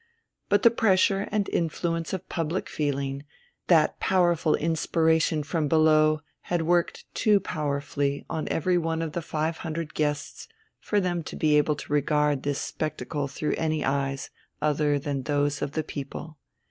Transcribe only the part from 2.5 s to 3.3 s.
feeling,